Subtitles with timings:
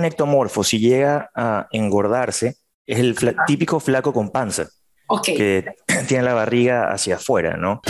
[0.00, 3.16] Un ectomorfo, si llega a engordarse, es el
[3.48, 4.68] típico flaco con panza,
[5.24, 5.64] que
[6.06, 7.82] tiene la barriga hacia afuera, ¿no?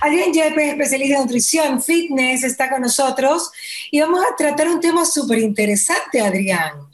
[0.00, 3.50] Adrián Yepes, especialista en nutrición, fitness, está con nosotros
[3.90, 6.91] y vamos a tratar un tema súper interesante, Adrián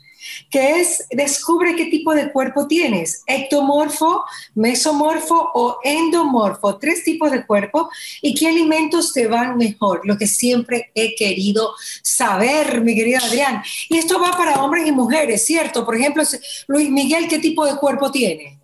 [0.51, 4.25] que es descubre qué tipo de cuerpo tienes, ectomorfo,
[4.55, 7.89] mesomorfo o endomorfo, tres tipos de cuerpo
[8.23, 13.63] y qué alimentos te van mejor, lo que siempre he querido saber, mi querido Adrián.
[13.89, 15.85] Y esto va para hombres y mujeres, ¿cierto?
[15.85, 16.23] Por ejemplo,
[16.67, 18.59] Luis Miguel, ¿qué tipo de cuerpo tiene?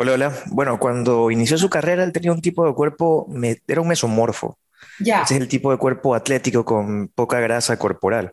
[0.00, 0.32] Hola, hola.
[0.46, 3.26] Bueno, cuando inició su carrera, él tenía un tipo de cuerpo,
[3.66, 4.56] era un mesomorfo.
[5.00, 5.22] Ya.
[5.22, 8.32] Ese es el tipo de cuerpo atlético con poca grasa corporal.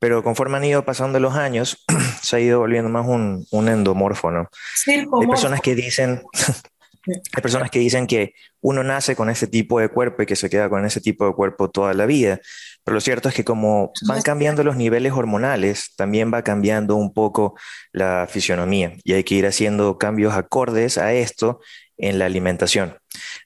[0.00, 1.84] Pero conforme han ido pasando los años,
[2.22, 4.50] se ha ido volviendo más un, un endomorfo, ¿no?
[4.86, 6.22] Hay personas que dicen,
[7.06, 10.48] hay personas que dicen que uno nace con ese tipo de cuerpo y que se
[10.48, 12.40] queda con ese tipo de cuerpo toda la vida.
[12.82, 17.12] Pero lo cierto es que como van cambiando los niveles hormonales, también va cambiando un
[17.12, 17.54] poco
[17.92, 21.60] la fisionomía y hay que ir haciendo cambios acordes a esto
[21.98, 22.96] en la alimentación.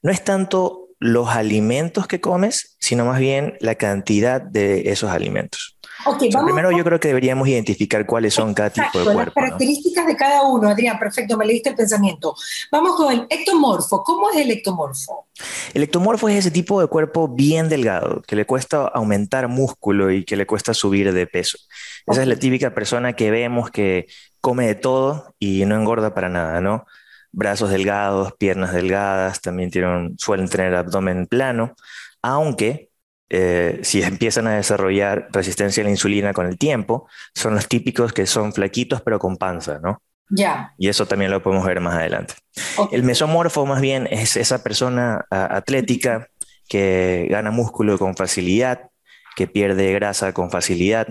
[0.02, 5.73] No es tanto los alimentos que comes, sino más bien la cantidad de esos alimentos
[6.44, 9.40] primero yo creo que deberíamos identificar cuáles son cada tipo de cuerpo.
[9.40, 12.34] Las características de cada uno, Adrián, perfecto, me leíste el pensamiento.
[12.70, 14.02] Vamos con el ectomorfo.
[14.02, 15.26] ¿Cómo es el ectomorfo?
[15.72, 20.24] El ectomorfo es ese tipo de cuerpo bien delgado, que le cuesta aumentar músculo y
[20.24, 21.58] que le cuesta subir de peso.
[22.06, 24.06] Esa es la típica persona que vemos que
[24.40, 26.86] come de todo y no engorda para nada, ¿no?
[27.32, 31.74] Brazos delgados, piernas delgadas, también tienen, suelen tener abdomen plano,
[32.22, 32.90] aunque
[33.30, 38.12] eh, si empiezan a desarrollar resistencia a la insulina con el tiempo, son los típicos
[38.12, 40.02] que son flaquitos pero con panza, ¿no?
[40.30, 40.74] Ya.
[40.78, 42.34] Y eso también lo podemos ver más adelante.
[42.92, 46.28] El mesomorfo más bien es esa persona atlética
[46.68, 48.88] que gana músculo con facilidad,
[49.36, 51.08] que pierde grasa con facilidad,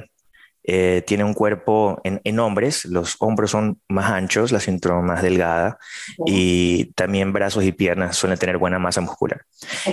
[0.65, 5.77] eh, tiene un cuerpo en, hombres, los hombros son más anchos, la cintura más delgada
[6.25, 9.41] y también brazos y piernas suelen tener buena masa muscular.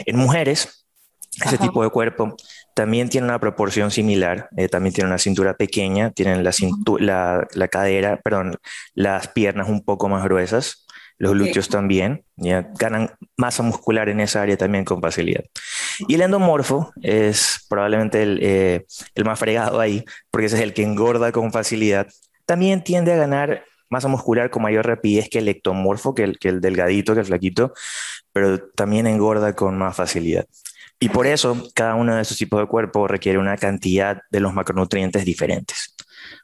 [0.06, 0.86] En mujeres,
[1.44, 2.36] ese tipo de cuerpo
[2.74, 8.20] también tiene una proporción similar, eh, también tiene una cintura pequeña, tienen la, la, cadera,
[8.22, 8.56] perdón,
[8.94, 10.86] las piernas un poco más gruesas,
[11.18, 15.44] los glúteos también, ya ganan masa muscular en esa área también con facilidad.
[16.08, 20.72] Y el endomorfo es probablemente el, eh, el más fregado ahí, porque ese es el
[20.72, 22.06] que engorda con facilidad.
[22.46, 26.48] También tiende a ganar masa muscular con mayor rapidez que el ectomorfo, que el, que
[26.48, 27.74] el delgadito, que el flaquito,
[28.32, 30.46] pero también engorda con más facilidad.
[31.02, 34.52] Y por eso cada uno de esos tipos de cuerpo requiere una cantidad de los
[34.52, 35.94] macronutrientes diferentes.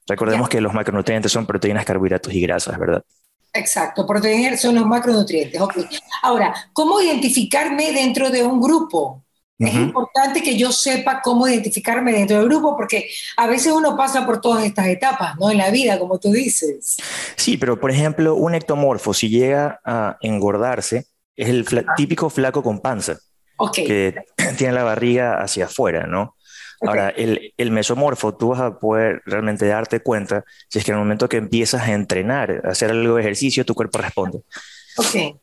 [0.07, 3.05] Recordemos que los macronutrientes son proteínas, carbohidratos y grasas, ¿verdad?
[3.53, 5.61] Exacto, proteínas son los macronutrientes.
[6.23, 9.23] Ahora, ¿cómo identificarme dentro de un grupo?
[9.59, 13.09] Es importante que yo sepa cómo identificarme dentro del grupo porque
[13.39, 15.51] a veces uno pasa por todas estas etapas, ¿no?
[15.51, 16.97] En la vida, como tú dices.
[17.37, 21.07] Sí, pero por ejemplo, un ectomorfo, si llega a engordarse,
[21.37, 21.67] es el
[21.97, 23.19] típico flaco con panza
[23.73, 24.15] que
[24.59, 26.37] tiene la barriga hacia afuera, ¿no?
[26.81, 30.99] Ahora, el, el, mesomorfo, tú vas a poder realmente darte cuenta si es que en
[30.99, 34.41] el momento que empiezas a entrenar, a hacer algo de ejercicio, tu cuerpo responde.
[34.99, 35.39] Ok.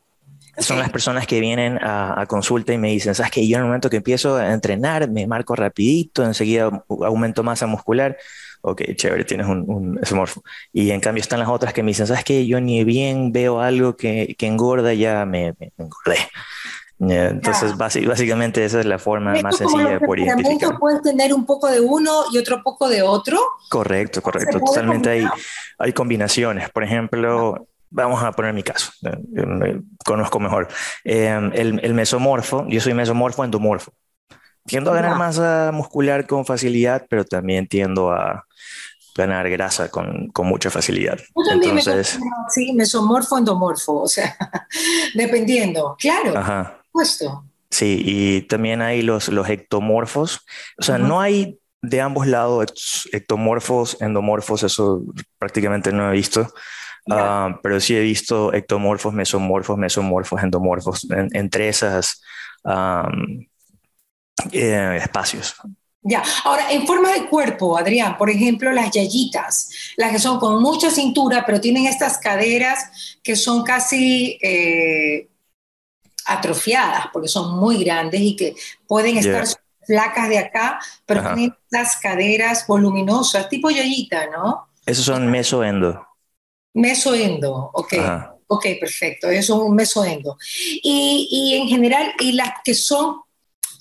[0.60, 3.68] Son las personas que vienen a, consulta y me dicen, ¿sabes que Yo en el
[3.68, 8.16] momento que empiezo a entrenar, me marco rapidito, enseguida aumento masa muscular.
[8.62, 10.44] Ok, chévere, tienes un, un mesomorfo.
[10.72, 13.62] Y en cambio están las otras que me dicen, ¿sabes que Yo ni bien veo
[13.62, 16.20] algo que, que engorda, ya me, me engordé
[17.12, 20.78] entonces, básicamente esa es la forma más sencilla de poder identificar.
[20.80, 23.40] puedes tener un poco de uno y otro poco de otro?
[23.70, 24.60] Correcto, correcto.
[24.60, 25.28] Totalmente hay,
[25.78, 26.70] hay combinaciones.
[26.70, 30.68] Por ejemplo, vamos a poner mi caso, eh, conozco mejor.
[31.04, 33.94] Em, el, el, mesomorfo, yo soy mesomorfo endomorfo.
[34.66, 38.46] Tiendo a ganar masa muscular con facilidad, pero también tiendo a
[39.16, 41.20] ganar grasa con, con mucha facilidad.
[41.52, 44.36] Entonces, sí, mesomorfo, endomorfo, o sea,
[45.14, 46.38] dependiendo, claro.
[46.38, 46.83] Ajá.
[47.70, 50.46] Sí, y también hay los, los ectomorfos.
[50.78, 55.02] O sea, no hay de ambos lados ectomorfos, endomorfos, eso
[55.38, 56.48] prácticamente no he visto.
[57.10, 62.22] Ah, pero sí he visto ectomorfos, mesomorfos, mesomorfos, endomorfos, entre esas
[64.52, 65.56] eh, espacios.
[66.06, 70.62] Ya, ahora en forma de cuerpo, Adrián, por ejemplo, las yayitas, las que son con
[70.62, 75.30] mucha cintura, pero tienen estas caderas que son casi eh,
[76.26, 78.56] atrofiadas porque son muy grandes y que
[78.88, 79.46] pueden estar
[79.86, 84.68] flacas de acá, pero tienen las caderas voluminosas, tipo yoyita, ¿no?
[84.86, 86.06] Esos son mesoendo.
[86.74, 87.94] Mesoendo, ok.
[88.48, 89.30] Ok, perfecto.
[89.30, 90.38] Eso es un mesoendo.
[90.82, 93.22] Y, y en general, y las que son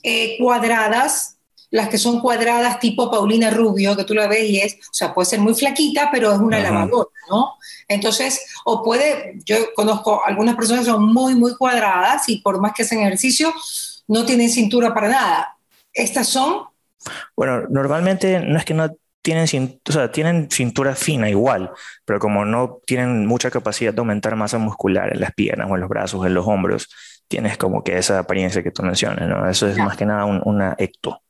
[0.02, 1.36] eh, cuadradas,
[1.72, 5.14] las que son cuadradas tipo Paulina Rubio, que tú la ves y es, o sea,
[5.14, 7.54] puede ser muy flaquita, pero es una lavadora, ¿no?
[7.88, 12.74] Entonces, o puede, yo conozco algunas personas que son muy, muy cuadradas y por más
[12.74, 13.52] que hacen ejercicio,
[14.06, 15.56] no tienen cintura para nada.
[15.94, 16.64] Estas son...
[17.34, 21.70] Bueno, normalmente no es que no tienen, o sea, tienen cintura fina igual,
[22.04, 25.80] pero como no tienen mucha capacidad de aumentar masa muscular en las piernas o en
[25.80, 26.90] los brazos, en los hombros,
[27.28, 29.48] tienes como que esa apariencia que tú mencionas, ¿no?
[29.48, 31.21] Eso es más que nada una ecto.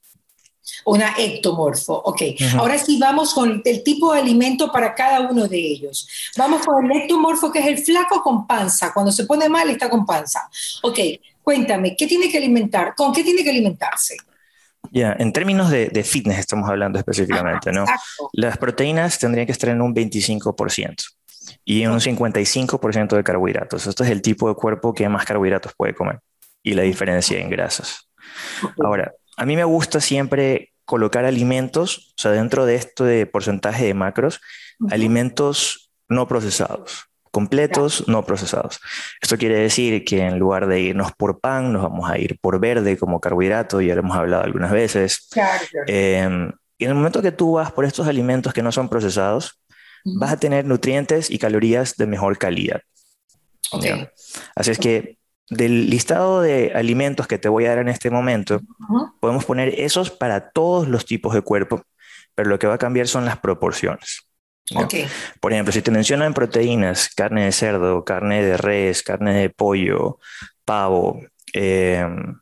[0.84, 2.22] Una ectomorfo, ok.
[2.58, 6.08] Ahora sí vamos con el tipo de alimento para cada uno de ellos.
[6.36, 8.92] Vamos con el ectomorfo, que es el flaco con panza.
[8.92, 10.48] Cuando se pone mal, está con panza.
[10.82, 10.98] Ok,
[11.42, 12.94] cuéntame, ¿qué tiene que alimentar?
[12.94, 14.16] ¿Con qué tiene que alimentarse?
[14.90, 17.86] Ya, en términos de, fitness estamos hablando específicamente, ¿no?
[18.32, 20.96] Las proteínas tendrían que estar en un 25%
[21.64, 23.86] y un 55% de carbohidratos.
[23.86, 26.20] Esto es el tipo de cuerpo que más carbohidratos puede comer
[26.62, 28.08] y la diferencia en grasas.
[28.82, 33.86] Ahora, a mí me gusta siempre colocar alimentos, o sea, dentro de esto de porcentaje
[33.86, 34.40] de macros,
[34.90, 38.80] alimentos no procesados, completos, no procesados.
[39.20, 42.60] Esto quiere decir que en lugar de irnos por pan, nos vamos a ir por
[42.60, 45.28] verde como carbohidrato, ya lo hemos hablado algunas veces.
[45.86, 49.62] Em, y en el momento que tú vas por estos alimentos que no son procesados,
[50.04, 52.82] vas a tener nutrientes y calorías de mejor calidad.
[54.54, 55.16] Así es que
[55.50, 58.60] del listado de alimentos que te voy a dar en este momento,
[59.20, 61.82] podemos poner esos para todos los tipos de cuerpo,
[62.34, 64.26] pero lo que va a cambiar son las proporciones.
[65.40, 70.18] Por ejemplo, si te mencionan proteínas, carne de cerdo, carne de res, carne de pollo,
[70.64, 71.20] pavo,
[71.52, 72.36] em,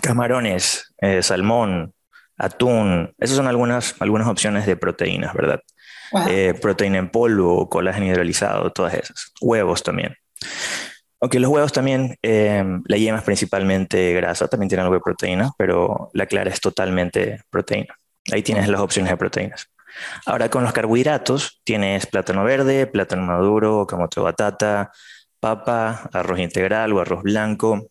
[0.00, 1.92] camarones, eh, salmón,
[2.38, 5.60] atún, esas son algunas, algunas opciones de proteínas, ¿verdad?
[6.28, 9.32] Eh, proteína en polvo, colágeno hidrolizado, todas esas.
[9.40, 10.16] Huevos también.
[11.22, 15.52] Aunque los huevos también, em, la yema es principalmente grasa, también tiene algo de proteína,
[15.56, 17.96] pero la clara es totalmente proteína.
[18.32, 19.68] Ahí tienes las opciones de proteínas.
[20.26, 24.90] Ahora con los carbohidratos tienes plátano verde, plátano maduro, camote batata,
[25.38, 27.88] papa, arroz integral o arroz blanco,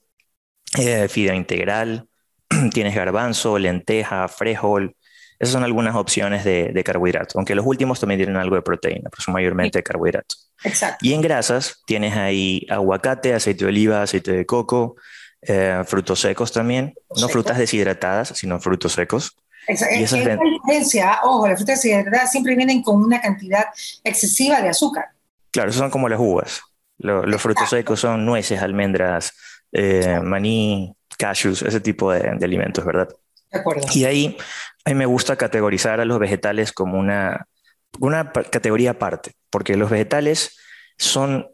[0.78, 2.10] eh, fideo integral,
[2.74, 4.96] tienes garbanzo, lenteja, frijol.
[5.40, 9.10] Esas son algunas opciones de, de carbohidratos, aunque los últimos también tienen algo de proteína,
[9.10, 10.51] pero son mayormente carbohidratos.
[10.64, 11.06] Exacto.
[11.06, 14.96] Y en grasas tienes ahí aguacate, aceite de oliva, aceite de coco,
[15.42, 19.36] eh, frutos secos también, no frutas deshidratadas, sino frutos secos.
[19.68, 19.96] Exacto.
[19.96, 23.66] Y la diferencia, ojo, las frutas deshidratadas siempre vienen con una cantidad
[24.04, 25.10] excesiva de azúcar.
[25.52, 26.62] Claro, son como las uvas.
[26.98, 29.34] los frutos secos son nueces, almendras,
[29.72, 33.10] eh, maní, cashews, ese tipo de, de, alimentos, ¿verdad?
[33.52, 33.88] De acuerdo.
[33.94, 34.38] Y ahí
[34.86, 37.48] a mí me gusta categorizar a los vegetales como una,
[38.00, 40.58] una categoría aparte, porque los vegetales
[40.98, 41.48] son,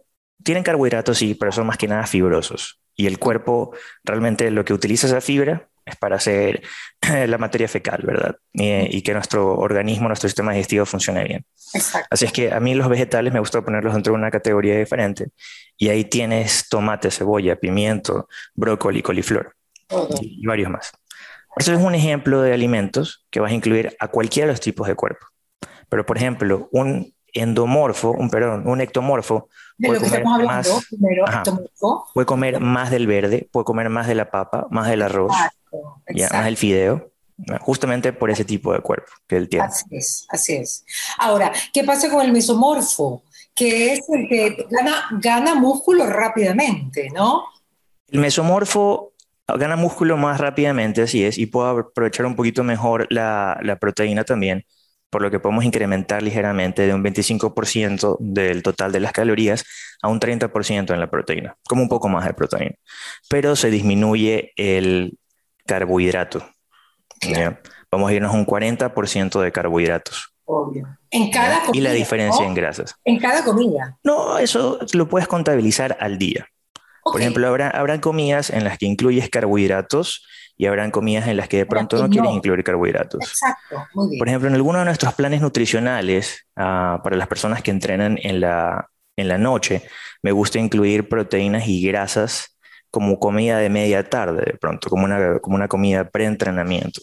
[0.43, 2.79] tienen carbohidratos, sí, pero son más que nada fibrosos.
[2.95, 6.61] Y el cuerpo realmente lo que utiliza esa fibra es para hacer
[7.27, 8.35] la materia fecal, ¿verdad?
[8.53, 11.45] Y, que nuestro organismo, nuestro sistema digestivo funcione bien.
[11.73, 12.07] Exacto.
[12.11, 15.27] Así es que a mí los vegetales me gusta ponerlos dentro de una categoría diferente.
[15.77, 19.55] Y ahí tienes tomate, cebolla, pimiento, brócoli, coliflor
[20.21, 20.91] y, y varios más.
[21.55, 24.87] Eso es un ejemplo de alimentos que vas a incluir a cualquiera de los tipos
[24.87, 25.25] de cuerpo.
[25.89, 30.87] Pero, por ejemplo, un endomorfo, un, perdón, un ectomorfo, puede comer, más,
[32.13, 36.45] puede comer más del verde, puede comer más de la papa, más del arroz, más
[36.45, 37.11] del fideo,
[37.59, 39.65] justamente por ese tipo de cuerpo que él tiene.
[39.65, 40.85] Así es, así es.
[41.19, 43.23] Ahora, ¿qué pasa con el mesomorfo?
[43.53, 47.43] Que es el que gana, gana músculo rápidamente, ¿no?
[48.09, 49.13] El mesomorfo
[49.47, 54.23] gana músculo más rápidamente, así es, y puede aprovechar un poquito mejor la, la proteína
[54.23, 54.65] también
[55.09, 59.63] por lo que podemos incrementar ligeramente de un 25% del total de las calorías
[60.01, 62.75] a un 30% en la proteína, como un poco más de proteína.
[63.29, 65.17] Pero se disminuye el
[65.65, 66.45] carbohidrato.
[67.91, 70.33] Vamos a irnos a un 40% de carbohidratos.
[70.45, 70.87] Obvio.
[71.09, 71.77] En cada comida.
[71.77, 72.95] Y la diferencia en grasas.
[73.03, 73.97] En cada comida.
[74.03, 76.47] No, eso lo puedes contabilizar al día.
[77.03, 80.25] Por ejemplo, habrá, habrá comidas en las que incluyes carbohidratos
[80.57, 83.21] y habrán comidas en las que de pronto no, quieres incluir carbohidratos.
[83.23, 84.19] Exacto, muy bien.
[84.19, 88.39] Por ejemplo, en alguno de nuestros planes nutricionales, ah, para las personas que entrenan en
[88.39, 89.83] la, en la noche,
[90.23, 92.57] me gusta incluir proteínas y grasas
[92.89, 97.01] como comida de media tarde, de pronto, como una, como una comida pre-entrenamiento,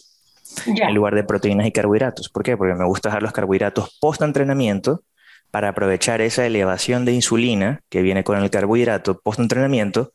[0.65, 2.29] en lugar de proteínas y carbohidratos.
[2.29, 2.57] ¿Por qué?
[2.57, 5.03] Porque me gusta dejar los carbohidratos post-entrenamiento
[5.51, 10.11] para aprovechar esa elevación de insulina que viene con el carbohidrato post-entrenamiento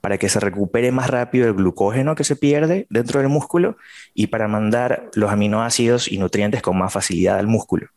[0.00, 3.76] para que se recupere más rápido el glucógeno que se pierde dentro del músculo
[4.14, 7.88] y para mandar los aminoácidos y nutrientes con más facilidad al músculo.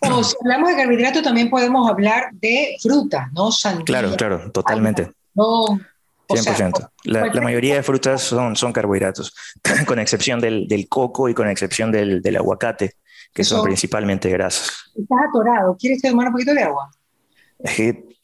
[0.00, 3.52] Bueno, si hablamos de carbohidratos también podemos hablar de frutas, ¿no?
[3.52, 5.12] Sandía, claro, claro, totalmente.
[5.34, 5.78] No,
[6.28, 6.90] 100%.
[7.04, 9.34] la, la, mayoría de frutas son, son carbohidratos,
[9.86, 12.94] con excepción del, del, coco y con excepción del, del aguacate,
[13.32, 14.92] que son principalmente grasas.
[14.96, 15.76] Estás atorado.
[15.78, 16.90] ¿Quieres tomar un poquito de agua?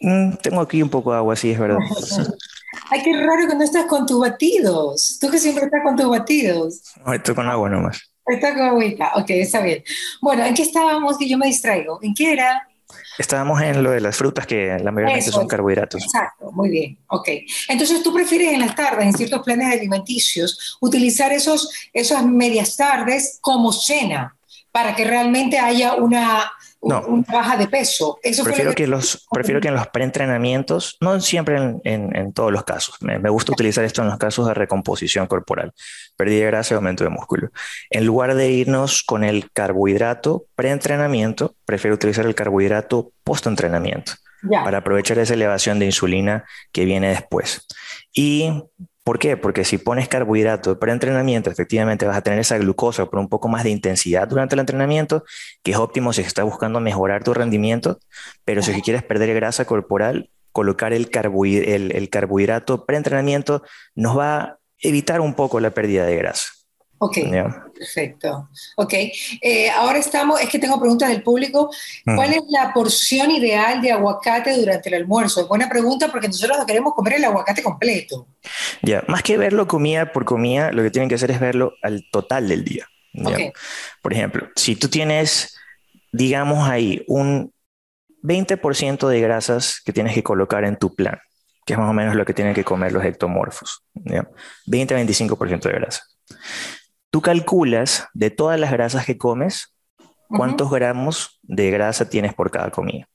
[0.01, 1.79] Mm, tengo aquí un poco de agua, sí, es verdad.
[2.91, 5.19] Ay, qué raro que no estás con tus batidos.
[5.21, 6.83] Tú que siempre estás con tus batidos.
[7.05, 8.11] No, estoy con agua nomás.
[8.27, 9.13] Está con agüita.
[9.17, 9.83] Ok, está bien.
[10.21, 11.99] Bueno, ¿en qué estábamos que yo me distraigo?
[12.03, 12.69] ¿En qué era?
[13.19, 16.03] Estábamos en lo de las frutas que la mayoría son carbohidratos.
[16.05, 17.29] Exacto, muy bien, ok.
[17.69, 23.39] Entonces tú prefieres en las tardes, en ciertos planes alimenticios, utilizar esos, esas medias tardes
[23.41, 24.37] como cena
[24.71, 26.51] para que realmente haya una,
[26.83, 27.01] no.
[27.07, 28.19] una baja de peso.
[28.23, 28.85] Eso prefiero, que...
[28.85, 28.87] que...
[28.87, 33.19] los, prefiero que en los preentrenamientos, no siempre en, en, en todos los casos, me,
[33.19, 35.73] me, gusta utilizar esto en los casos de recomposición corporal,
[36.17, 37.51] pérdida de grasa y aumento de músculo.
[37.91, 44.13] En lugar de irnos con el carbohidrato preentrenamiento, prefiero utilizar el carbohidrato postentrenamiento
[44.51, 47.67] para aprovechar esa elevación de insulina que viene después.
[48.13, 48.63] Y
[49.09, 49.39] ¿Por qué?
[49.39, 53.49] Porque si pones carbohidrato para entrenamiento, efectivamente vas a tener esa glucosa por un poco
[53.49, 55.25] más de intensidad durante el entrenamiento,
[55.63, 58.01] que es óptimo si estás buscando mejorar tu rendimiento,
[58.45, 63.63] pero si quieres perder grasa corporal, colocar el, carbohidrato, el, el carbohidrato pre-entrenamiento
[63.95, 66.58] nos va a evitar un poco la pérdida de grasa.
[67.01, 67.65] Ok, yeah.
[67.77, 68.49] perfecto.
[68.77, 68.93] Ok,
[69.41, 71.71] eh, ahora estamos, es que tengo preguntas del público.
[72.05, 72.33] ¿Cuál mm.
[72.33, 75.47] es la porción ideal de aguacate durante el almuerzo?
[75.47, 78.27] Buena pregunta porque nosotros no queremos comer el aguacate completo.
[78.83, 82.05] Ya, más que verlo comida por comida, lo que tienen que hacer es verlo al
[82.11, 82.87] total del día.
[83.25, 83.53] Okay.
[84.03, 85.57] Por ejemplo, si tú tienes,
[86.13, 87.53] digamos ahí, un
[88.23, 91.19] 20% de grasas que tienes que colocar en tu plan,
[91.65, 93.85] que es más o menos lo que tienen que comer los ectomorfos,
[94.67, 96.03] 20-25% de grasa
[97.11, 99.75] tú calculas de todas las grasas que comes,
[100.29, 100.75] cuántos uh -huh.
[100.75, 103.09] gramos de grasa tienes por cada comida.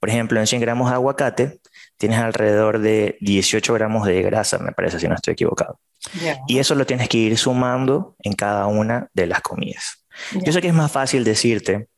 [0.00, 1.60] Por ejemplo, en 100 gramos de aguacate
[1.96, 5.78] tienes alrededor de 18 gramos de grasa, me parece, si no estoy equivocado.
[6.20, 6.40] Yeah.
[6.46, 10.04] Y eso lo tienes que ir sumando en cada una de las comidas.
[10.32, 10.42] Yeah.
[10.44, 11.88] Yo sé que es más fácil decirte,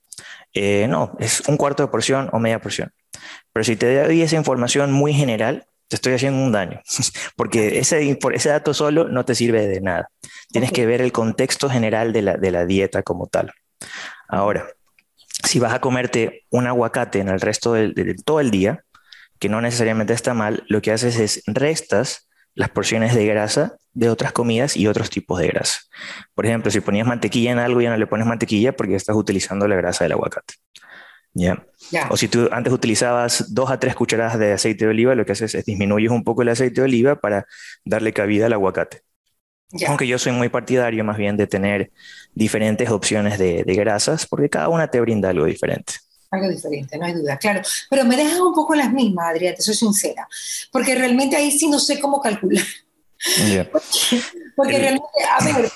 [0.52, 2.92] eh, no, es un cuarto de porción o media porción.
[3.52, 6.80] Pero si te doy esa información muy general, te estoy haciendo un daño,
[7.36, 10.10] porque ese, ese dato solo no te sirve de nada.
[10.48, 10.82] Tienes okay.
[10.82, 13.52] que ver el contexto general de la, de la dieta como tal.
[14.28, 14.66] Ahora,
[15.44, 18.84] si vas a comerte un aguacate en el resto de, de, de, todo el día,
[19.38, 24.08] que no necesariamente está mal, lo que haces es restas las porciones de grasa de
[24.08, 25.78] otras comidas y otros tipos de grasa.
[26.34, 29.68] Por ejemplo, si ponías mantequilla en algo, ya no le pones mantequilla porque estás utilizando
[29.68, 30.54] la grasa del aguacate.
[31.36, 31.66] ¿Ya?
[31.90, 32.08] Yeah.
[32.10, 35.32] O si tú antes utilizabas dos a tres cucharadas de aceite de oliva, lo que
[35.32, 37.46] haces es disminuyes un poco el aceite de oliva para
[37.84, 39.02] darle cabida al aguacate.
[39.70, 39.90] Yeah.
[39.90, 41.92] Aunque yo soy muy partidario más bien de tener
[42.34, 45.94] diferentes opciones de, de, grasas, porque cada una te brinda algo diferente.
[46.30, 47.60] Algo diferente, no hay duda, claro.
[47.90, 50.26] Pero me dejas un poco las mismas, Adrián, te soy sincera,
[50.72, 52.64] porque realmente ahí sí no sé cómo calcular.
[53.48, 53.70] Yeah.
[53.70, 54.22] Porque,
[54.54, 55.06] porque realmente,
[55.38, 55.70] a ver,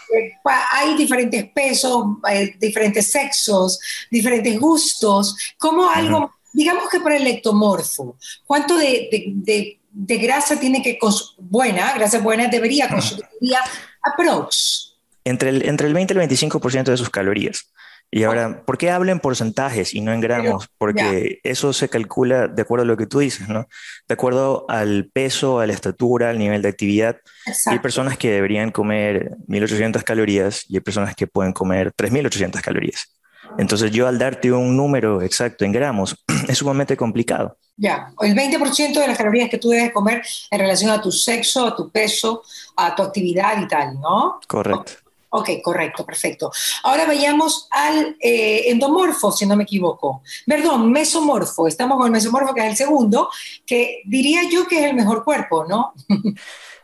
[0.73, 3.79] hay diferentes pesos, eh, diferentes sexos,
[4.11, 6.33] diferentes gustos, como algo, uh -huh.
[6.53, 8.17] digamos que para el ectomorfo,
[8.47, 11.51] ¿cuánto de, de, de, de grasa tiene que consumir?
[11.51, 13.59] Buena, grasa buena debería consumir uh -huh.
[14.03, 14.95] aprox.
[15.25, 17.67] Entre el, entre el 20 y el 25% de sus calorías.
[18.13, 20.69] Y ahora, ¿por qué hablo en porcentajes y no en gramos?
[20.79, 23.69] Porque eso se calcula de acuerdo a lo que tú dices, ¿no?
[24.09, 27.19] De acuerdo al peso, a la estatura, al nivel de actividad.
[27.47, 27.71] Exacto.
[27.71, 33.15] Hay personas que deberían comer 1800 calorías y hay personas que pueden comer 3800 calorías.
[33.59, 36.17] Entonces yo al darte un número exacto en gramos
[36.49, 37.57] es sumamente complicado.
[37.77, 41.67] Ya, el 20% de las calorías que tú debes comer en relación a tu sexo,
[41.67, 42.43] a tu peso,
[42.77, 44.39] a tu actividad y tal, ¿no?
[44.47, 44.93] Correcto.
[45.31, 46.51] Ok, correcto, perfecto.
[46.83, 50.23] Ahora vayamos al eh, endomorfo, si no me equivoco.
[50.47, 51.69] Perdón, mesomorfo.
[51.69, 53.31] Estamos con el mesomorfo, que es el segundo,
[53.65, 55.95] que diría yo que es el mejor cuerpo, ¿no?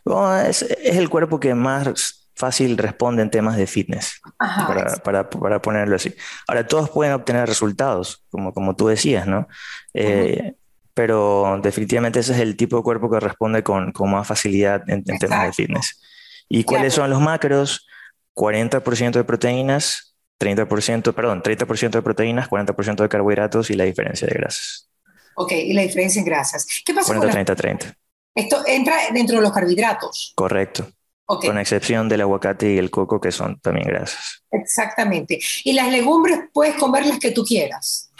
[0.04, 4.96] Bueno, es, es, el cuerpo que más fácil responde en temas de fitness, Ajá, para,
[4.98, 6.14] para, para, ponerlo así.
[6.46, 9.48] Ahora, todos pueden obtener resultados, como, como tú decías, ¿no?
[9.94, 10.54] Eh,
[10.94, 15.02] pero definitivamente ese es el tipo de cuerpo que responde con, con más facilidad en,
[15.04, 16.00] en temas de fitness.
[16.48, 17.08] ¿Y cuáles claro.
[17.08, 17.86] son los macros?
[18.36, 24.34] 40% de proteínas, 30%, perdón, 30% de proteínas, 40% de carbohidratos y la diferencia de
[24.34, 24.90] grasas.
[25.34, 26.66] Ok, y la diferencia en grasas.
[26.84, 27.96] ¿Qué pasa 40, con 30, 30.
[28.34, 30.32] Esto entra dentro de los carbohidratos.
[30.36, 30.88] Correcto.
[31.28, 31.48] Okay.
[31.48, 34.44] Con excepción del aguacate y el coco, que son también grasas.
[34.52, 35.40] Exactamente.
[35.64, 38.12] Y las legumbres puedes comer las que tú quieras.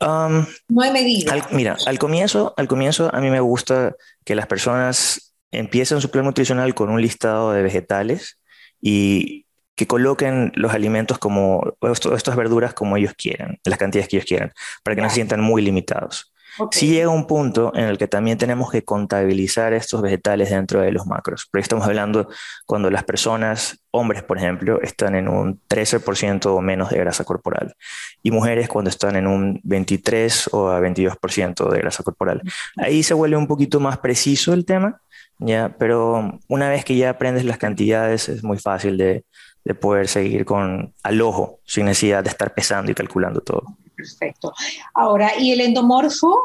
[0.00, 1.32] Um, no hay medida.
[1.32, 6.10] Al, mira, al comienzo, al comienzo a mí me gusta que las personas empiecen su
[6.10, 8.38] plan nutricional con un listado de vegetales
[8.80, 9.43] y
[9.74, 14.52] que coloquen los alimentos como, estas verduras como ellos quieran, las cantidades que ellos quieran,
[14.82, 16.34] para que no se sientan muy limitados.
[16.70, 20.92] Sí llega un punto en el que también tenemos que contabilizar estos vegetales dentro de
[20.92, 21.48] los macros.
[21.50, 22.28] Pero estamos hablando
[22.64, 27.74] cuando las personas, hombres por ejemplo, están en un 13% o menos de grasa corporal
[28.22, 32.42] y mujeres cuando están en un 23 o a 22% de grasa corporal.
[32.76, 35.00] Ahí se vuelve un poquito más preciso el tema,
[35.38, 35.74] ¿ya?
[35.76, 39.24] pero una vez que ya aprendes las cantidades es muy fácil de,
[39.64, 43.64] de poder seguir con al ojo, sin necesidad de estar pesando y calculando todo.
[43.96, 44.52] Perfecto.
[44.92, 46.38] Ahora, ¿y el endomorfo?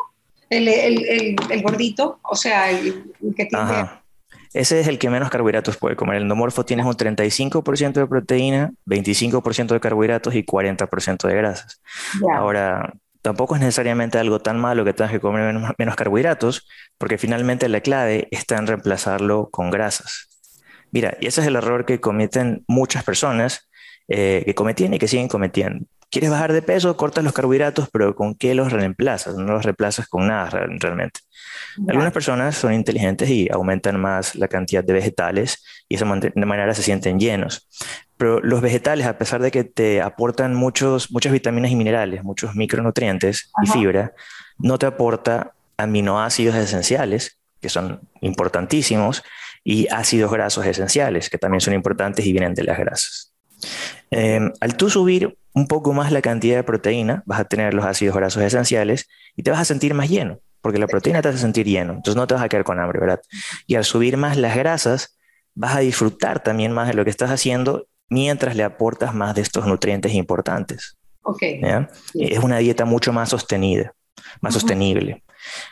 [0.49, 3.89] El, el, el, gordito, o sea, el, que tiene...
[4.51, 6.15] Ese es el que menos carbohidratos puede comer.
[6.15, 11.81] El endomorfo tienes un 35% de proteína, 25% de carbohidratos y 40% de grasas.
[12.33, 17.19] Ahora, tampoco es necesariamente algo tan malo que tengas que comer menos, menos, carbohidratos, porque
[17.19, 20.28] finalmente la clave está en reemplazarlo con grasas.
[20.91, 23.69] Mira, y ese es el error que cometen muchas personas,
[24.08, 25.86] eh, que cometían y que siguen cometiendo.
[26.12, 26.98] ¿Quieres bajar de peso?
[26.98, 29.36] Cortas los carbohidratos, pero ¿con qué los reemplazas?
[29.36, 31.19] No los reemplazas con nada realmente.
[31.88, 36.05] Algunas personas son inteligentes y aumentan más la cantidad de vegetales y de esa
[36.46, 37.67] manera se sienten llenos.
[38.17, 42.55] Pero los vegetales, a pesar de que te aportan muchos, muchas vitaminas y minerales, muchos
[42.55, 44.13] micronutrientes y fibra,
[44.58, 49.24] no te aporta aminoácidos esenciales, que son importantísimos,
[49.63, 53.33] y ácidos grasos esenciales, que también son importantes y vienen de las grasas.
[54.11, 57.85] Em, al tú subir un poco más la cantidad de proteína, vas a tener los
[57.85, 61.37] ácidos grasos esenciales y te vas a sentir más lleno, porque la proteína te hace
[61.37, 63.21] sentir lleno, entonces no te vas a quedar con hambre, ¿verdad?
[63.67, 65.17] Y al subir más las grasas,
[65.55, 69.41] vas a disfrutar también más de lo que estás haciendo mientras le aportas más de
[69.41, 70.97] estos nutrientes importantes.
[71.21, 71.61] Okay.
[72.15, 73.93] Es una dieta mucho más sostenida,
[74.41, 75.23] más sostenible.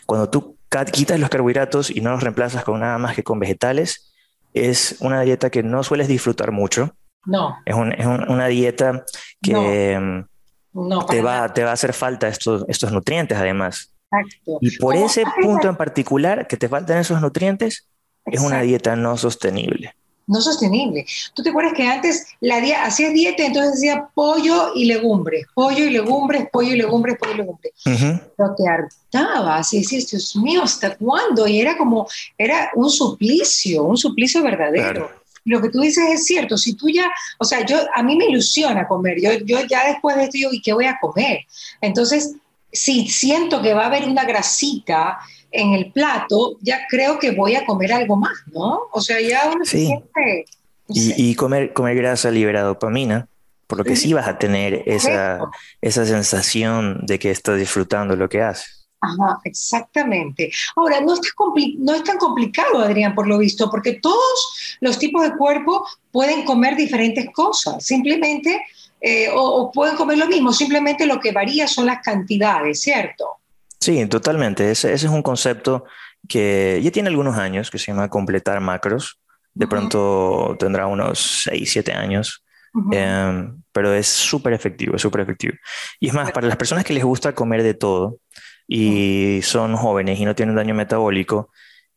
[0.05, 0.56] Cuando tú
[0.91, 4.13] quitas los carbohidratos y no los reemplazas con nada más que con vegetales,
[4.53, 6.95] es una dieta que no sueles disfrutar mucho.
[7.25, 7.57] No.
[7.65, 9.05] Es, una dieta
[9.41, 13.93] que mm, te, va, te va a hacer falta estos, estos nutrientes además.
[14.11, 14.57] Exacto.
[14.61, 17.89] Y por ese punto en particular, que te faltan esos nutrientes,
[18.25, 19.95] es una dieta no sostenible
[20.27, 21.05] no sostenible.
[21.33, 25.85] ¿Tú te acuerdas que antes la hacía hacías dieta, entonces decía pollo y legumbres, pollo
[25.85, 27.73] y legumbres, pollo y legumbres, pollo y legumbres?
[27.83, 31.47] Pero te hartabas y decías, Dios mío, ¿hasta cuándo?
[31.47, 35.09] Y era como, era un suplicio, un suplicio verdadero.
[35.45, 38.25] Lo que tú dices es cierto, si tú ya, o sea, yo, a mí me
[38.25, 41.45] ilusiona comer, yo, yo ya después de esto digo, ¿y qué voy a comer?
[41.79, 42.35] Entonces,
[42.69, 45.19] si siento que va a haber una grasita,
[45.51, 48.81] en el plato, ya creo que voy a comer algo más, ¿no?
[48.91, 50.45] O sea, ya uno se siente...
[50.89, 53.27] y, comer, comer grasa libera dopamina,
[53.67, 55.39] por lo que sí, vas a tener esa,
[55.81, 58.87] esa sensación de que estás disfrutando lo que haces.
[58.99, 60.51] Ajá, exactamente.
[60.75, 61.29] Ahora, no, está
[61.77, 66.45] no es tan complicado, Adrián, por lo visto, porque todos los tipos de cuerpo pueden
[66.45, 68.63] comer diferentes cosas, simplemente,
[68.99, 73.37] eh, o, o, pueden comer lo mismo, simplemente lo que varía son las cantidades, ¿cierto?
[73.79, 74.71] Sí, totalmente.
[74.71, 75.85] Ese, es un concepto
[76.27, 79.19] que ya tiene algunos años, que se llama completar macros.
[79.53, 82.43] De pronto tendrá unos 6, 7 años,
[82.91, 85.55] em, pero es súper efectivo, es súper efectivo.
[85.99, 88.19] Y es más, para las personas que les gusta comer de todo
[88.67, 91.49] y son jóvenes y no tienen daño metabólico,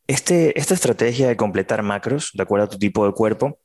[0.07, 3.59] este, esta estrategia de completar macros, de acuerdo a tu tipo de cuerpo,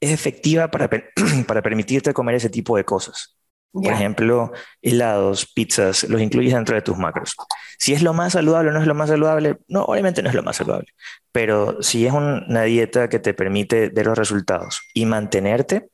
[0.00, 0.88] es efectiva para,
[1.46, 3.35] para permitirte comer ese tipo de cosas.
[3.82, 7.36] Por ejemplo, helados, pizzas, los incluyes dentro de tus macros.
[7.78, 10.34] Si es lo más saludable o no es lo más saludable, no, obviamente no es
[10.34, 10.88] lo más saludable.
[11.30, 15.90] Pero si es una dieta que te permite ver los resultados y mantenerte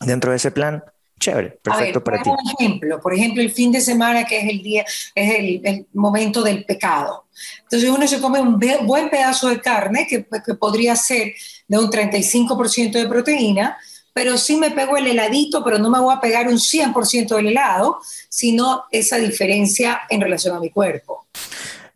[0.00, 0.82] dentro de ese plan,
[1.20, 2.30] chévere, perfecto para ti.
[2.30, 6.42] Por ejemplo, por ejemplo, el fin de semana que es el día, es el, momento
[6.42, 7.26] del pecado.
[7.62, 11.34] Entonces uno se come un buen pedazo de carne que, que podría ser
[11.68, 13.76] de un 35% de proteína
[14.16, 17.48] pero sí me pego el heladito, pero no me voy a pegar un 100% del
[17.48, 18.00] helado,
[18.30, 21.26] sino esa diferencia en relación a mi cuerpo.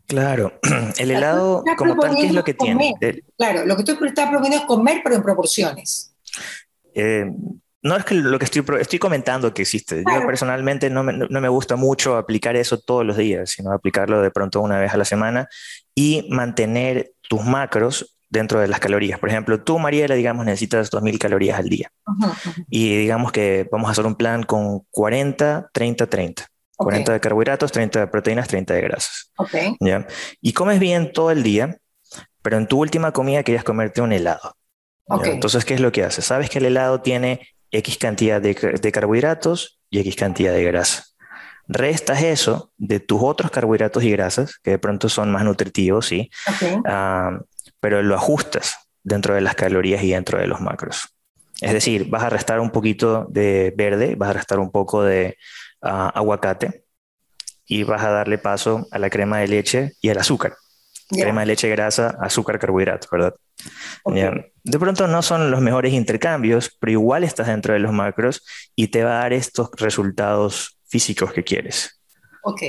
[0.05, 0.53] Claro,
[0.99, 2.93] el helado como tal, ¿qué es lo que tiene?
[3.35, 6.13] Claro, lo que estás proponiendo es comer, pero en proporciones.
[6.93, 7.25] Eh,
[7.81, 10.03] no es que lo que estoy, estoy comentando que existe.
[10.05, 14.21] Yo personalmente no me, no me, gusta mucho aplicar eso todos los días, sino aplicarlo
[14.21, 15.49] de pronto una vez a la semana
[15.95, 19.19] y mantener tus macros dentro de las calorías.
[19.19, 21.91] Por ejemplo, tú, Mariela, digamos, necesitas 2.000 calorías al día.
[22.69, 26.47] Y digamos que vamos a hacer un plan con 40, 30, 30.
[26.77, 29.31] 40 de carbohidratos, 30 de proteínas, 30 de grasas.
[29.37, 29.75] Okay.
[29.79, 30.07] ¿ya?
[30.41, 31.77] Y comes bien todo el día,
[32.41, 34.55] pero en tu última comida querías comerte un helado.
[35.23, 36.25] Entonces, ¿qué es lo que haces?
[36.25, 38.55] Sabes que el helado tiene X cantidad de,
[38.91, 41.03] carbohidratos y X cantidad de grasa.
[41.67, 46.31] Restas eso de tus otros carbohidratos y grasas, que de pronto son más nutritivos, ¿sí?
[46.85, 47.37] Ah,
[47.81, 51.09] pero lo ajustas dentro de las calorías y dentro de los macros.
[51.59, 55.37] Es decir, vas a restar un poquito de verde, vas a restar un poco de
[55.81, 56.85] ah, aguacate
[57.65, 60.55] y vas a darle paso a la crema de leche y al azúcar.
[61.09, 63.35] Crema de leche, grasa, azúcar, carbohidratos, ¿verdad?
[64.05, 68.87] De pronto no son los mejores intercambios, pero igual estás dentro de los macros y
[68.87, 72.01] te va a dar estos resultados físicos que quieres.
[72.43, 72.61] Ok,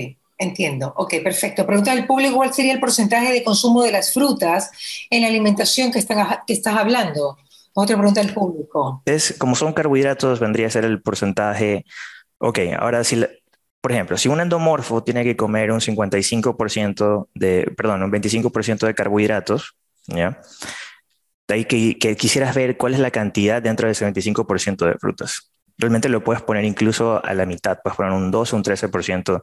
[0.42, 0.92] entiendo.
[0.96, 1.66] Ok, perfecto.
[1.66, 4.70] Pregunta del público, ¿cuál sería el porcentaje de consumo de las frutas
[5.10, 7.36] en la alimentación que, están, que estás hablando?
[7.74, 9.02] Otra pregunta del público.
[9.06, 11.84] Es, como son carbohidratos, vendría a ser el porcentaje.
[12.38, 13.24] Ok, ahora si,
[13.80, 18.94] por ejemplo, si un endomorfo tiene que comer un 55% de, perdón, un 25% de
[18.94, 19.74] carbohidratos,
[20.06, 20.40] ¿ya?
[21.48, 25.50] De ahí que, que, quisieras ver cuál es la cantidad dentro del 75% de frutas.
[25.78, 29.42] Realmente lo puedes poner incluso a la mitad, puedes poner un 2 o un 13%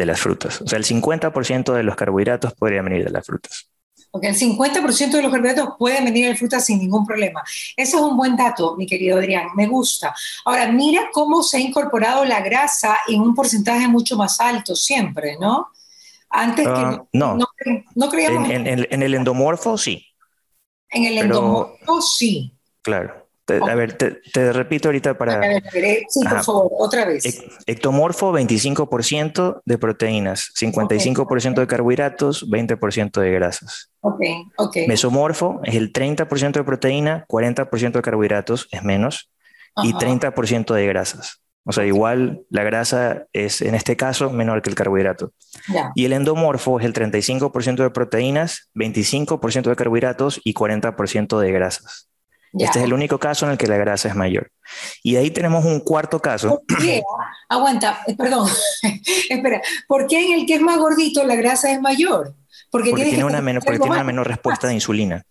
[0.00, 0.62] de las frutas.
[0.62, 3.68] O sea, el 50% de los carbohidratos podría venir de las frutas.
[4.10, 7.42] Porque el 50% de los carbohidratos pueden venir de frutas sin ningún problema.
[7.76, 10.14] Eso es un buen dato, mi querido Adrián, me gusta.
[10.46, 15.36] Ahora, mira cómo se ha incorporado la grasa en un porcentaje mucho más alto siempre,
[15.38, 15.68] ¿no?
[16.30, 17.36] Antes que ah, no,
[17.94, 20.06] no, creíamos en, el endomorfo sí.
[20.88, 22.54] En el endomorfo sí.
[22.82, 23.28] Claro.
[23.58, 25.40] A ver, te, repito ahorita para...
[26.08, 27.24] sí, por favor, otra vez.
[27.66, 33.90] Ectomorfo, 25% de proteínas, 55% de carbohidratos, 20% de grasas.
[34.00, 34.20] Ok,
[34.56, 34.76] ok.
[34.86, 39.30] Mesomorfo es el 30% de proteína, 40% de carbohidratos, es menos,
[39.82, 41.40] y 30% de grasas.
[41.64, 45.32] O sea, igual la grasa es en este caso menor que el carbohidrato.
[45.94, 52.09] Y el endomorfo es el 35% de proteínas, 25% de carbohidratos y 40% de grasas.
[52.52, 54.50] Este es el único caso en el que la grasa es mayor.
[55.02, 56.62] Y ahí tenemos un cuarto caso.
[56.66, 57.02] ¿Por qué?
[57.48, 58.48] Aguanta, eh, perdón.
[59.30, 62.34] Espera, ¿por qué en el que es más gordito la grasa es mayor?
[62.70, 65.24] Porque, tiene, una menor, porque tiene una menor respuesta de insulina.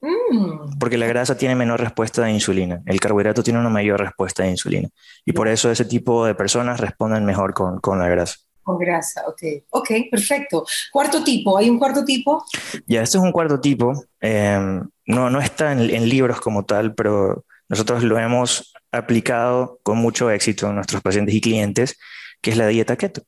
[0.00, 0.78] Mm.
[0.78, 2.80] Porque la grasa tiene menor respuesta de insulina.
[2.86, 4.88] El carbohidrato tiene una mayor respuesta de insulina.
[5.24, 8.36] Y por eso ese tipo de personas responden mejor con, con la grasa.
[8.68, 9.42] Con grasa, ok.
[9.70, 10.66] Ok, perfecto.
[10.92, 12.44] Cuarto tipo, ¿hay un cuarto tipo?
[12.86, 13.94] Ya, este es un cuarto tipo.
[14.20, 20.30] Em, no, no está en, libros como tal, pero nosotros lo hemos aplicado con mucho
[20.30, 21.98] éxito a nuestros pacientes y clientes,
[22.42, 23.22] que es la dieta keto.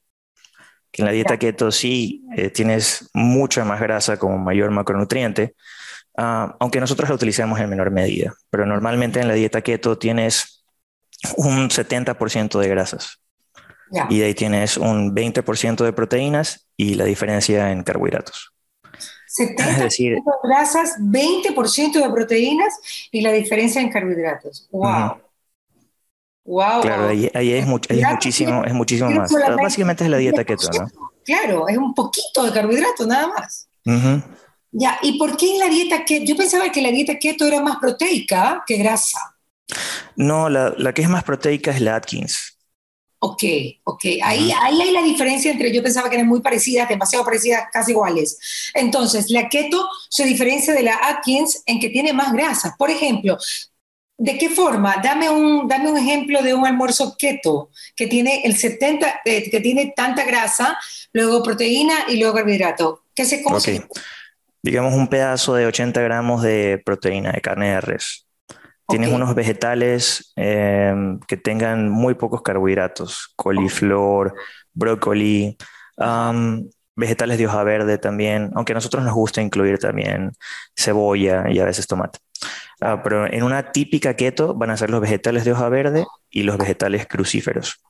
[0.90, 5.54] Que en la dieta keto sí eh, tienes mucha más grasa como mayor macronutriente,
[6.18, 8.34] ah, aunque nosotros la utilizamos en menor medida.
[8.50, 10.66] Pero normalmente en la dieta keto tienes
[11.38, 13.19] un 70% de grasas.
[14.08, 18.52] Y de ahí tienes un 20% de proteínas y la diferencia en carbohidratos.
[19.36, 22.74] 70% de grasas, 20% de proteínas
[23.10, 24.68] y la diferencia en carbohidratos.
[24.70, 25.18] ¡Wow!
[26.44, 29.30] Wow, claro, ahí, es, muchísimo, es muchísimo más.
[29.62, 30.88] Básicamente es la dieta keto, ¿no?
[31.24, 33.68] Claro, es un poquito de carbohidratos nada más.
[34.72, 36.24] Ya, ¿y por qué en la dieta keto?
[36.24, 39.36] Yo pensaba que la dieta keto era más proteica que grasa.
[40.16, 42.49] No, la, la que es más proteica es la Atkins.
[43.22, 43.42] Ok,
[43.84, 44.04] ok.
[44.22, 47.90] Ahí, ahí hay la diferencia entre, yo pensaba que eran muy parecidas, demasiado parecidas, casi
[47.90, 48.38] iguales.
[48.72, 52.72] Entonces, la keto se diferencia de la Atkins en que tiene más grasas.
[52.78, 53.36] Por ejemplo,
[54.16, 54.96] ¿de qué forma?
[55.02, 59.60] Dame un, dame un ejemplo de un almuerzo keto que tiene el 70, eh, que
[59.60, 60.78] tiene tanta grasa,
[61.12, 63.04] luego proteína y luego carbohidrato.
[63.14, 63.58] ¿Qué se come?
[64.62, 68.26] Digamos un pedazo de 80 gramos de proteína de carne de res.
[68.90, 70.94] Tienes unos vegetales eh,
[71.26, 74.34] que tengan muy pocos carbohidratos, coliflor,
[74.72, 75.56] brócoli,
[76.96, 80.32] vegetales de hoja verde también, aunque a nosotros nos gusta incluir también
[80.76, 82.18] cebolla y a veces tomate.
[82.80, 86.42] Ah, pero en una típica keto van a ser los vegetales de hoja verde y
[86.42, 87.80] los vegetales crucíferos.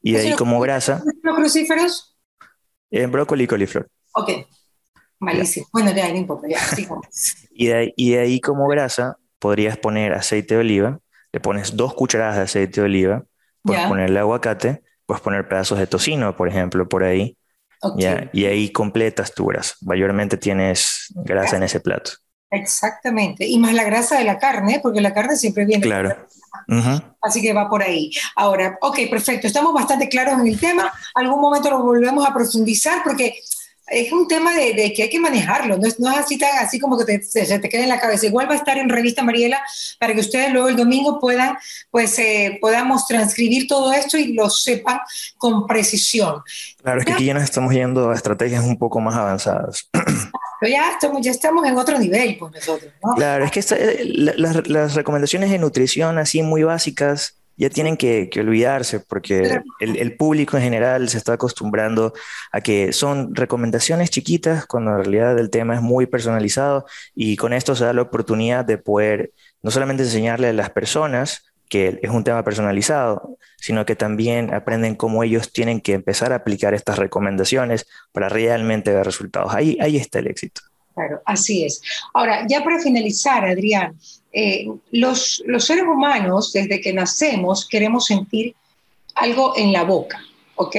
[0.00, 1.02] Y de ahí como grasa...
[1.22, 2.16] ¿Los crucíferos?
[2.90, 3.88] En brócoli y coliflor.
[4.12, 4.30] Ok,
[5.18, 5.66] malísimo.
[5.72, 6.58] Bueno, ya, no importa, ya,
[7.50, 10.98] y, de y de ahí como grasa podrías poner aceite de oliva,
[11.32, 13.24] le pones dos cucharadas de aceite de oliva,
[13.62, 17.36] puedes ponerle aguacate, puedes poner pedazos de tocino, por ejemplo, por ahí,
[18.32, 19.74] y ahí completas tu grasa.
[19.82, 22.12] Mayormente tienes grasa en ese plato.
[22.50, 25.82] Exactamente, y más la grasa de la carne, porque la carne siempre viene.
[25.82, 26.16] Claro.
[27.20, 28.10] Así que va por ahí.
[28.34, 30.92] Ahora, ok, perfecto, estamos bastante claros en el tema.
[31.14, 33.34] Algún momento lo volvemos a profundizar porque
[33.90, 36.78] es un tema de, que hay que manejarlo, no es, no es así tan así
[36.78, 38.26] como que se, te quede en la cabeza.
[38.26, 39.60] Igual va a estar en Revista Mariela
[39.98, 41.56] para que ustedes luego el domingo puedan,
[41.90, 45.00] pues, eh, podamos transcribir todo esto y lo sepan
[45.36, 46.42] con precisión.
[46.82, 49.88] Claro, es que aquí ya nos estamos yendo a estrategias un poco más avanzadas.
[50.60, 53.14] Pero ya estamos, ya estamos en otro nivel, pues nosotros, ¿no?
[53.14, 54.04] Claro, es que eh,
[54.36, 60.56] las, las recomendaciones de nutrición así muy básicas ya tienen que, olvidarse porque el, público
[60.56, 62.12] en general se está acostumbrando
[62.52, 67.52] a que son recomendaciones chiquitas cuando en realidad el tema es muy personalizado y con
[67.52, 72.10] esto se da la oportunidad de poder no solamente enseñarle a las personas, que es
[72.10, 76.96] un tema personalizado, sino que también aprenden cómo ellos tienen que empezar a aplicar estas
[76.96, 79.52] recomendaciones para realmente ver resultados.
[79.52, 80.60] Ahí, ahí está el éxito.
[80.98, 81.80] Claro, así es.
[82.12, 83.96] Ahora, ya para finalizar, Adrián,
[84.32, 88.56] eh, los, los seres humanos, desde que nacemos, queremos sentir
[89.14, 90.20] algo en la boca,
[90.56, 90.76] ¿ok?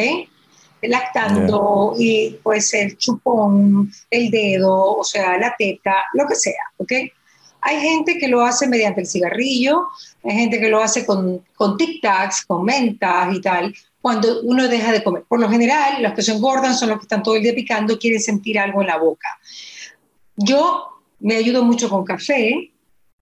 [0.82, 6.91] Lactando, y pues el chupón, el dedo, o sea, la teta, lo que sea, ¿ok?
[7.62, 9.88] Hay gente que lo hace mediante el cigarrillo,
[10.25, 14.91] hay gente que lo hace con, con tic-tacs, con mentas y tal, cuando uno deja
[14.91, 15.23] de comer.
[15.29, 17.97] Por lo general, los que se engordan son los que están todo el día picando,
[17.97, 19.39] quieren sentir algo en la boca.
[20.41, 20.86] Yo
[21.19, 22.71] me ayudo mucho con café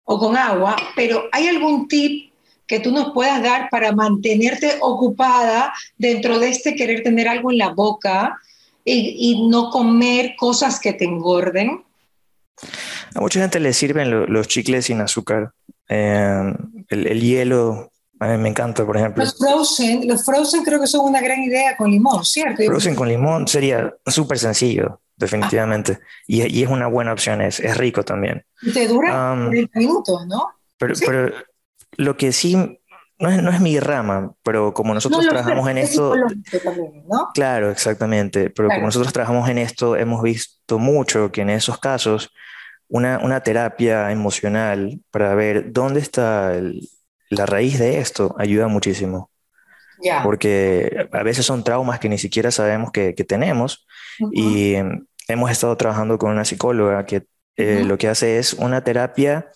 [0.03, 2.31] o con agua, pero ¿hay algún tip
[2.67, 7.57] que tú nos puedas dar para mantenerte ocupada dentro de este querer tener algo en
[7.57, 8.39] la boca
[8.85, 11.83] y, no comer cosas que te engorden?
[13.15, 15.51] A mucha gente le sirven los chicles sin azúcar.
[15.89, 16.53] Eh,
[16.89, 19.23] el, hielo, a mí me encanta, por ejemplo.
[19.23, 22.63] Los frozen, los frozen creo que son una gran idea con limón, ¿cierto?
[22.63, 25.99] Frozen con limón sería súper sencillo definitivamente.
[26.27, 28.45] Y, es una buena opción, es, es rico también.
[28.61, 30.47] Y te dura 30 minutos, ¿no?
[30.77, 31.33] Pero, pero
[31.97, 32.55] lo que sí,
[33.19, 36.13] no es, no es, mi rama, pero como nosotros trabajamos en esto...
[36.63, 37.29] También, ¿no?
[37.33, 38.51] Claro, exactamente.
[38.51, 42.31] Pero como nosotros trabajamos en esto, hemos visto mucho que en esos casos
[42.87, 46.53] una, una terapia emocional para ver dónde está
[47.29, 49.31] la raíz de esto ayuda muchísimo.
[50.23, 53.87] Porque a veces son traumas que ni siquiera sabemos que, que tenemos
[54.31, 54.75] y
[55.27, 59.49] hemos estado trabajando con una psicóloga que eh, lo que hace es una terapia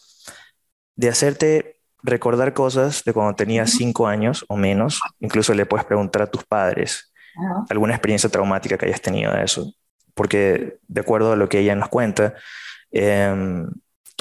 [0.95, 4.99] de hacerte recordar cosas de cuando tenías cinco años o menos.
[5.19, 7.13] Incluso le puedes preguntar a tus padres
[7.69, 9.73] alguna experiencia traumática que hayas tenido de eso.
[10.13, 12.33] Porque de acuerdo a lo que ella nos cuenta,
[12.91, 13.69] em,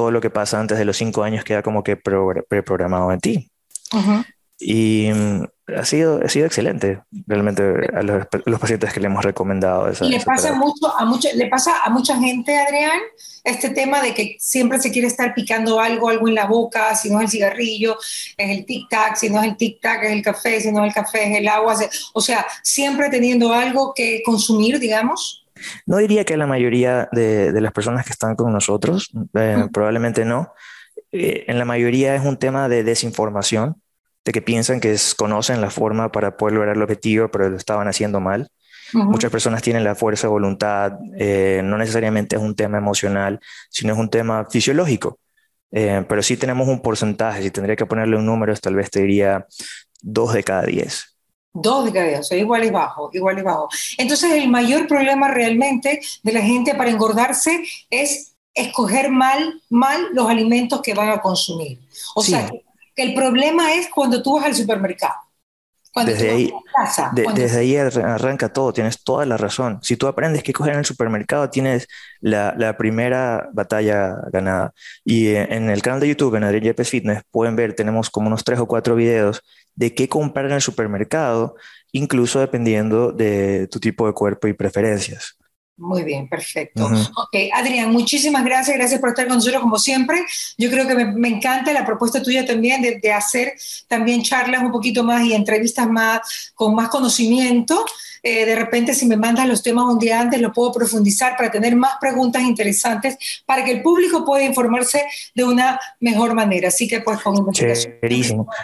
[0.00, 3.50] todo lo que pasa antes de los cinco años queda como que preprogramado en ti.
[4.58, 5.10] Y
[5.76, 9.90] ha sido, ha sido excelente realmente a los, pacientes que le hemos recomendado.
[9.90, 12.98] Esa, y le pasa, mucho, a mucho, le pasa a mucha gente, Adrián,
[13.44, 17.10] este tema de que siempre se quiere estar picando algo, algo en la boca, si
[17.10, 17.98] no es el cigarrillo,
[18.38, 20.94] es el tic-tac, si no es el tic-tac, es el café, si no es el
[20.94, 21.76] café, es el agua.
[22.14, 25.44] O sea, siempre teniendo algo que consumir, digamos.
[25.86, 30.24] No diría que la mayoría de, de las personas que están con nosotros, eh, probablemente
[30.24, 30.52] no.
[31.12, 33.80] Eh, en la mayoría es un tema de desinformación
[34.24, 37.88] de que piensan que conocen la forma para poder lograr el objetivo, pero lo estaban
[37.88, 38.50] haciendo mal.
[38.92, 43.92] Muchas personas tienen la fuerza de voluntad, eh, no necesariamente es un tema emocional, sino
[43.92, 45.20] es un tema fisiológico.
[45.70, 49.02] Eh, pero sí tenemos un porcentaje, si tendría que ponerle un número, tal vez te
[49.02, 49.46] diría
[50.02, 51.16] dos de cada diez.
[51.52, 53.68] Dos diez, o sea, igual y bajo, igual y bajo.
[53.98, 60.28] Entonces, el mayor problema realmente de la gente para engordarse es escoger mal, mal los
[60.28, 61.80] alimentos que van a consumir.
[62.14, 62.50] O sea,
[62.96, 65.14] el problema es cuando tú vas al supermercado.
[65.94, 66.52] Desde ahí,
[67.34, 69.80] desde ahí arranca todo, tienes toda la razón.
[69.82, 71.88] Si tú aprendes qué coger en el supermercado, tienes
[72.20, 74.72] la, primera batalla ganada.
[75.04, 78.44] Y en el canal de YouTube, en Adrián Yepes Fitness, pueden ver, tenemos como unos
[78.44, 79.42] tres o cuatro videos
[79.74, 81.56] de qué comprar en el supermercado,
[81.92, 85.39] incluso dependiendo de tu tipo de cuerpo y preferencias.
[85.80, 86.84] Muy bien, perfecto.
[86.84, 90.22] Ok, Adrián, muchísimas gracias, gracias por estar con nosotros como siempre.
[90.58, 93.54] Yo creo que me, encanta la propuesta tuya también de, hacer
[93.88, 97.82] también charlas un poquito más y entrevistas más con más conocimiento.
[98.22, 101.50] Eh, de repente, si me mandas los temas un día antes, lo puedo profundizar para
[101.50, 103.16] tener más preguntas interesantes
[103.46, 106.68] para que el público pueda informarse de una mejor manera.
[106.68, 107.96] Así que, pues, con investigación.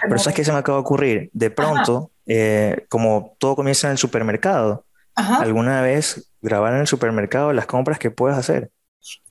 [0.03, 1.31] Pero ¿sabes qué se me acaba de ocurrir?
[1.33, 7.53] De pronto, eh, como todo comienza en el supermercado, ¿alguna vez grabar en el supermercado
[7.53, 8.71] las compras que puedes hacer.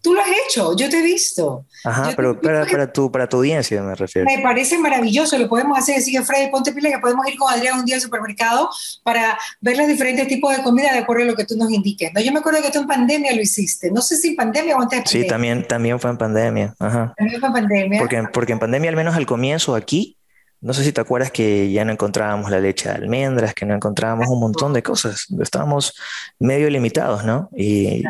[0.01, 1.65] Tú lo has hecho, yo te he visto.
[1.83, 4.29] Ajá, pero para, para, tu, para tu audiencia me refiero.
[4.29, 5.99] Me parece maravilloso, lo podemos hacer.
[6.01, 8.69] Sigue Freddy, ponte pila que podemos ir con Adrián un día al supermercado
[9.03, 12.11] para ver los diferentes tipos de comida de acuerdo a lo que tú nos indiques.
[12.13, 12.21] ¿no?
[12.21, 13.91] Yo me acuerdo que tú en pandemia lo hiciste.
[13.91, 15.23] No sé si en pandemia o antes de pandemia.
[15.23, 16.75] Sí, también, también fue en pandemia.
[16.79, 17.13] Ajá.
[17.17, 17.99] También fue en pandemia.
[17.99, 20.17] Porque, porque en pandemia, al menos al comienzo aquí,
[20.61, 23.75] no sé si te acuerdas que ya no encontrábamos la leche de almendras, que no
[23.75, 25.27] encontrábamos un montón de cosas.
[25.39, 25.93] Estábamos
[26.39, 27.49] medio limitados, ¿no?
[27.55, 28.03] Y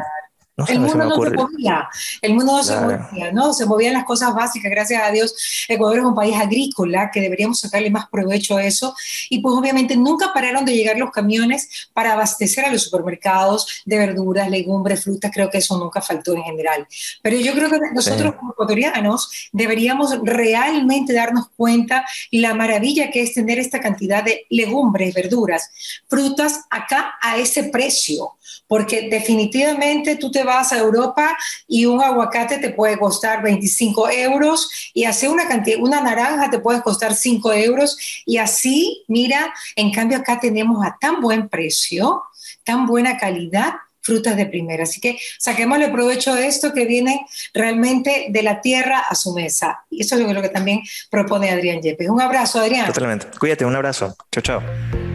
[0.68, 1.90] el mundo no se movía,
[2.22, 3.54] el mundo no se movía, ¿no?
[3.54, 5.66] Se movían las cosas básicas, gracias a Dios.
[5.68, 8.96] Ecuador es un país agrícola, que deberíamos sacarle más provecho a eso.
[9.30, 13.98] Y pues obviamente nunca pararon de llegar los camiones para abastecer a los supermercados de
[13.98, 16.88] verduras, legumbres, frutas, creo que eso nunca faltó en general.
[17.22, 23.34] Pero yo creo que nosotros como ecuatorianos deberíamos realmente darnos cuenta la maravilla que es
[23.34, 25.70] tener esta cantidad de legumbres, verduras,
[26.08, 28.36] frutas acá a ese precio
[28.68, 34.92] porque definitivamente tú te vas a Europa y un aguacate te puede costar 25 euros
[34.94, 39.92] y así una, cantidad, una naranja te puede costar 5 euros y así, mira, en
[39.92, 42.24] cambio acá tenemos a tan buen precio,
[42.64, 43.74] tan buena calidad
[44.06, 44.84] frutas de primera.
[44.84, 49.84] Así que saquémosle provecho a esto que viene realmente de la tierra a su mesa.
[49.90, 52.08] Y eso es lo que también propone Adrián Yepes.
[52.10, 52.86] Un abrazo, Adrián.
[52.86, 53.28] Totalmente.
[53.40, 54.16] Cuídate, un abrazo.
[54.32, 54.64] Chao, chao.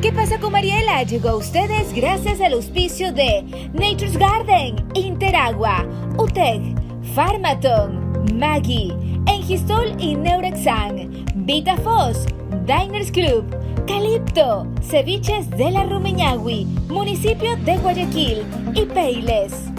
[0.03, 1.03] ¿Qué pasa con Mariela?
[1.05, 3.43] Llegó a ustedes gracias al auspicio de
[3.75, 8.93] Nature's Garden, Interagua, UTEC, Pharmaton, Maggie,
[9.27, 12.27] Engistol y Neurexan, VitaFos,
[12.67, 13.45] Diners Club,
[13.87, 18.43] Calipto, Ceviches de la Rumiñahui, municipio de Guayaquil
[18.75, 19.71] y Peiles.